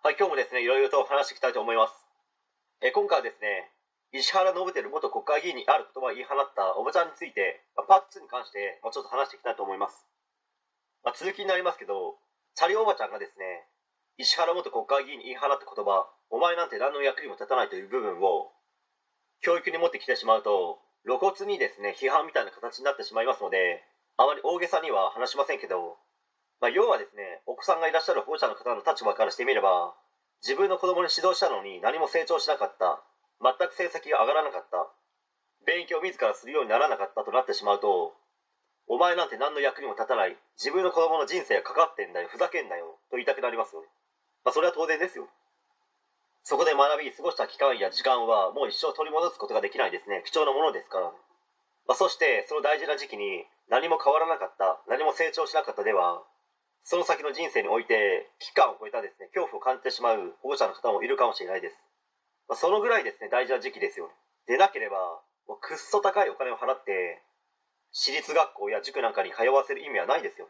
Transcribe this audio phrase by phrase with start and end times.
[0.00, 1.92] はい、今日もですね、いろいろと話していきたいと思います。
[2.80, 3.68] え今回はですね、
[4.16, 10.08] 石原伸晃元国会議員にある言葉を言い放ったおばちゃんについて、まパッツに関して、まちょっと話していきたいと思います。
[11.04, 12.16] まあ続きになりますけど、
[12.56, 13.68] チャリおばちゃんがですね、
[14.16, 18.56] 石原元国会議員に言い放った言葉、お前なんて何の役にも立たないという部分を、
[19.44, 23.84] 教育に持ってきてしまうと、露骨にですね、批判みたいな形になってしまいますので、
[24.16, 26.00] あまり大げさには話しませんけど、
[26.60, 29.94] まあ、要はですね、お子さんがいらっしゃる保護者の方の立場からしてみれば、
[30.44, 33.00] 自分の子供に指導したのに何も成長しなかった、
[33.40, 34.88] 全く成績が上がらなかった、
[35.64, 38.12] 勉強を自らするようにならなかったとなってしまうと、
[38.88, 43.88] お前なんて何の役にも立たない、自分の子供の人生がかかってんだよ、ふざけんなよ、と言いたくなりますよね。
[44.44, 45.28] まあ、それは当然ですよ。
[46.42, 50.22] そこで学び、過ごした期間や時間はもう一生取り戻すことができないですね。
[50.24, 51.12] 貴重なものですから。
[51.86, 56.22] まあ、そして、その大事な時期に何も変わらなかった、何も成長しなかったでは、
[56.84, 61.76] その先の人生において、期間を超えたですね、恐怖を感じてしまう保護者の方もいるかもしれないです。
[62.48, 64.14] まあ、そのぐらいですね、大事な時期ですよね。
[64.46, 64.96] でなければ、
[65.46, 67.22] もうくっそ高いお金を払って、
[67.92, 70.48] 私立学校や塾なんかに通わせる意味はないですよ。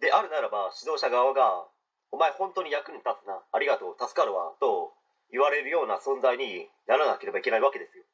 [0.00, 1.66] であるならば、指導者側が、
[2.10, 4.92] お前本当に役に立つな、ありがとう、助かるわ、と
[5.30, 8.04] 言われるような存在にならなければいけないわけですよ。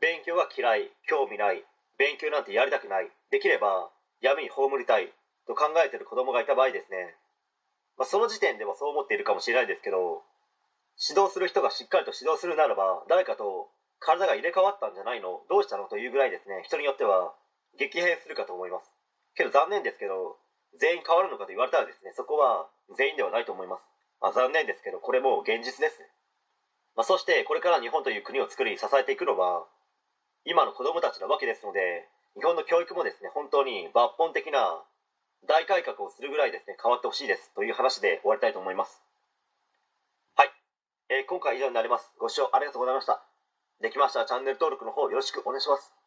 [0.00, 1.62] 勉強が嫌い、興味ない、
[1.98, 3.90] 勉強なんてやりたくない、できれば
[4.20, 5.12] 闇に葬りたい、
[5.50, 7.18] と考えてる子供がいた場合ですね、
[7.98, 10.22] まあ、その時点でもそう思っているかもしれないですけど、
[10.94, 17.34] 指導する人がしっかりと指導するならば、誰かと体が入れ替わったんじゃないのどうしたのというぐらいですね、人によっては
[17.78, 18.94] 激変するかと思います。
[19.34, 20.38] けど残念ですけど、
[20.78, 23.82] 全員変わるのかと言われたらですね、そこは全員ではないと思います。
[24.22, 26.06] まあ、残念ですけど、これも現実ですね。
[26.94, 29.64] まあ、そして、これから日本という国を作り支えていくのは、
[30.44, 32.06] 今の子供たちなわけですので、
[32.36, 34.84] 日本の教育もですね、本当に抜本的な
[35.46, 39.02] 大改革をするぐらいですね、変わってほしいですという話で終わりたいと思います。
[40.36, 40.50] はい。
[41.08, 42.12] えー今回以上になります。
[42.18, 43.22] ご視聴ありがとうございました。
[43.80, 45.99] できましたらチャンネル登録の方よろしくお願いします。